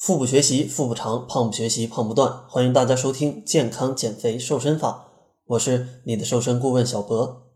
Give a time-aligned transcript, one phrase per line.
[0.00, 2.32] 腹部学习腹部长，胖不学习胖不断。
[2.48, 5.12] 欢迎大家收听健康减肥瘦身法，
[5.44, 7.50] 我是你的瘦身顾问小博。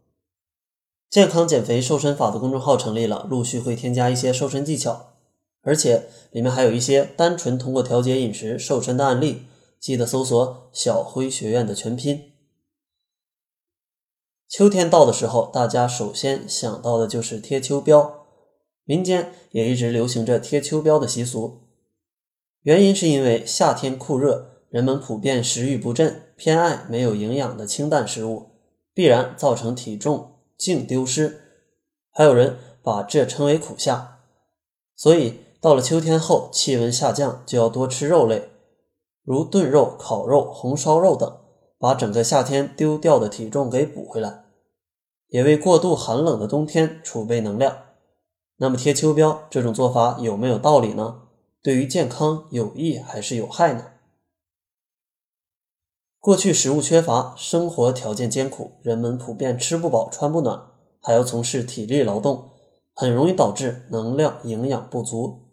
[1.09, 5.15] 健康减肥瘦身法的公众号成立了，陆续会添加一些瘦身技巧，
[5.62, 9.45] 而且里面还有一些单纯通过调节饮食瘦身的案例。
[9.81, 12.33] 记得搜索“小辉学院”的全拼。
[14.51, 18.12] 秋天到的时候，大家首先想到的就是贴秋膘，
[18.84, 21.63] 民间也一直流行着贴秋膘的习俗。
[22.65, 28.52] 原因是因为夏天酷热，人们普遍食欲不振，偏爱没有营养的清淡食物，
[28.95, 31.42] 必然造成体重净丢失。
[32.10, 34.20] 还有人把这称为苦夏。
[34.96, 38.48] 所以到了秋天后，气温下降，就要多吃肉类，
[39.23, 41.37] 如炖肉、烤肉、红烧肉等，
[41.78, 44.45] 把整个夏天丢掉的体重给补回来，
[45.28, 47.76] 也为过度寒冷的冬天储备能量。
[48.56, 51.23] 那么贴秋膘这种做法有没有道理呢？
[51.64, 53.92] 对于健康有益还是有害呢？
[56.20, 62.51] 过去食物缺乏，生活条件艰苦，人们普遍吃不饱穿不暖，还要从事体力劳动，
[62.92, 65.48] 很容易导致能量营养不足。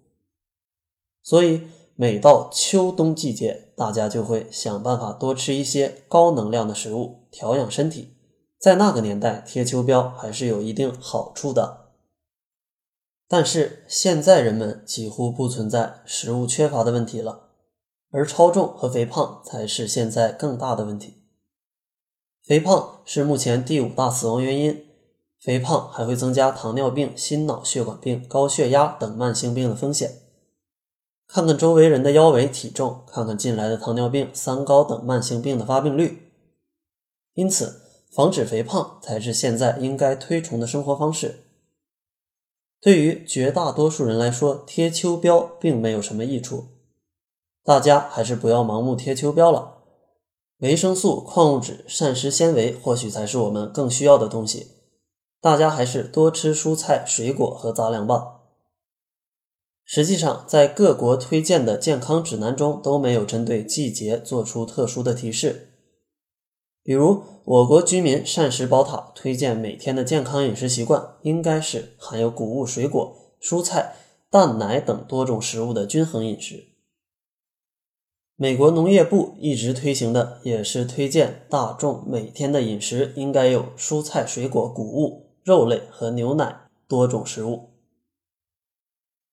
[1.24, 8.18] 所以每到秋冬季节，大家就会想办法多吃一些高能量的食物，调养身体。
[8.60, 11.81] 在那个年代，贴秋膘还是有一定好处的。
[13.34, 17.52] 但是现在人们几乎不存在食物缺乏的问题了，
[18.12, 21.14] 而超重和肥胖才是现在更大的问题。
[22.46, 24.84] 肥胖是目前第五大死亡原因，
[25.40, 30.12] 肥胖还会增加糖尿病、心脑血管病、高血压等慢性病的风险。
[31.26, 36.34] 看看周围人的腰围、体重，看看近来的糖尿病、三高等慢性病的发病率。
[37.36, 37.82] 因此，
[38.14, 41.46] 防止肥胖才是现在应该推崇的生活方式。
[42.82, 46.66] 对于绝大多数人来说，贴秋膘并没有什么益处，
[47.64, 49.78] 大家还是不要盲目贴秋膘了。
[50.62, 54.72] 维生素、矿物质、膳食纤维或许才是我们更需要的东西，
[55.40, 58.40] 大家还是多吃蔬菜、水果和杂粮吧。
[59.86, 65.71] 实际上，在各国推荐的健康指南中都没有针对季节做出特殊的提示。
[66.84, 73.96] 比如，我国居民膳食宝塔推荐每天的健康饮食习惯，应该是含有谷物、水果、蔬菜、
[74.32, 76.70] 蛋奶等多种食物的均衡饮食。
[78.36, 87.70] 美国农业部一直推行的也是推荐大众每天的饮食应该有蔬菜、水果、谷物、肉类和牛奶多种食物。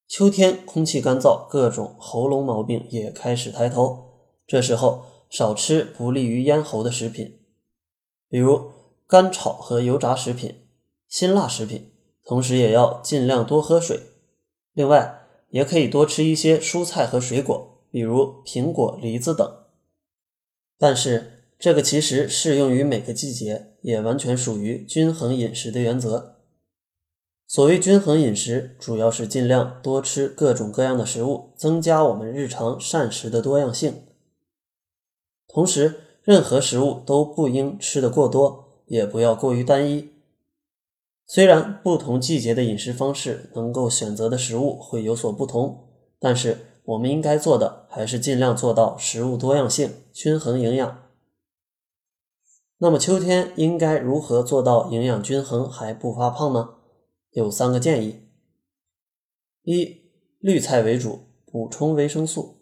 [0.07, 4.05] 秋天空气干燥，各种喉咙毛病也开始抬头，
[4.47, 7.38] 这时候少吃不利于咽喉的食品。
[8.31, 8.71] 比如
[9.07, 10.67] 干炒和油炸食品、
[11.09, 11.91] 辛辣食品，
[12.25, 14.01] 同时也要尽量多喝水。
[14.75, 19.65] 另外，也可以多吃一些蔬菜和水果，比如苹果、梨子等。
[20.77, 26.37] 但是，这个其实适用于每个季节，也完全属于均衡饮食的原则。
[27.47, 34.03] 所谓均衡饮食，主要是尽量多吃各种各样的食物，增加我们日常膳食的多样性，
[35.47, 36.03] 同时。
[36.29, 40.11] 任何食物都不应吃得过多，也不要过于单一。
[41.25, 50.99] 虽然不同季节的饮食方式能够选择的食物会有所不同，但是我们应该做的还是尽量做到食物多样性、均衡营养。
[52.77, 56.75] 那么秋天应该如何做到营养均衡还不发胖呢？
[57.31, 58.29] 有三个建议：
[59.63, 60.03] 一、
[60.41, 62.59] 绿菜为主，补充维生素。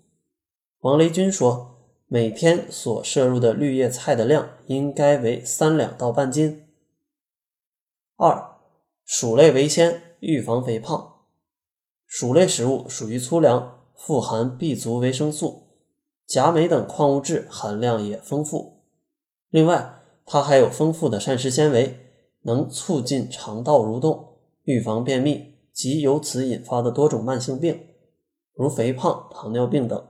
[0.83, 1.76] 王雷军说。
[2.09, 6.65] 每天所摄入的绿叶菜的量应该为三两到半斤。
[8.17, 8.59] 二，
[9.05, 11.15] 薯类为先，预防肥胖。
[12.07, 15.65] 薯类食物属于粗粮，富含 B 族维生素、
[16.29, 18.85] 钾、镁等矿物质含量也丰富。
[19.51, 21.99] 另外，它还有丰富的膳食纤维，
[22.43, 27.89] 能促进肠道蠕动，预防便秘及由此引发的多种慢性病，
[28.55, 30.07] 如肥胖、糖尿病等。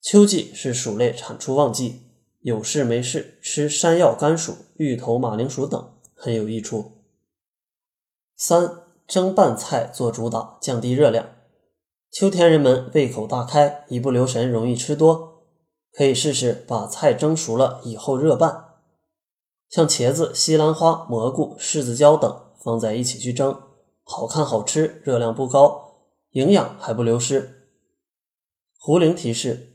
[0.00, 2.02] 秋季是薯类产出旺季，
[2.40, 7.02] 有事没事吃山药、甘薯、芋头、马铃薯等很有益处。
[8.36, 11.28] 三蒸拌菜做主打，降低热量。
[12.10, 15.42] 秋天人们胃口大开，一不留神容易吃多，
[15.92, 18.76] 可以试试把菜蒸熟了以后热拌，
[19.68, 23.60] 像茄子、西兰花、蘑菇、柿子椒等放在一起去蒸，
[24.04, 27.68] 好看好吃，热量不高，营养还不流失。
[28.78, 29.74] 胡玲提示。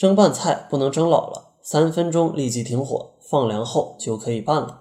[0.00, 4.80] 蒸拌菜不能蒸老了，三分钟立即停火，放凉后就可以拌了。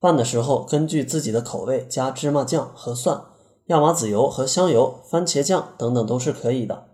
[0.00, 3.20] 拌的时候根据自己的口味加芝麻酱和蒜、
[3.66, 6.86] 亚麻籽油和香油、番茄酱等等都是可以的。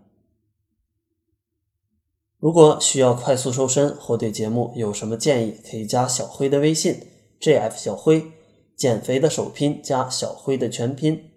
[2.37, 7.07] 如果需要快速瘦身或对节目有什么建议，可以加小辉的微信
[7.39, 8.29] jf 小辉，
[8.75, 11.31] 减肥的首拼加小辉的全拼，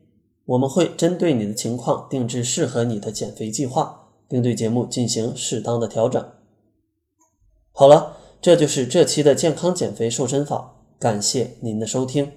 [0.45, 6.25] 我们会针对你的情况定制适合你的减肥计划，并对节目进行适当的调整。
[7.73, 12.33] 好了，这就是这期的健康减肥瘦身法，感谢您的收听。